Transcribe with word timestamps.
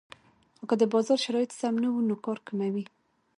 خو 0.57 0.63
که 0.69 0.75
د 0.81 0.83
بازار 0.93 1.19
شرایط 1.25 1.51
سم 1.59 1.73
نه 1.83 1.89
وو 1.91 2.05
نو 2.07 2.15
کار 2.25 2.37
کموي 2.47 2.85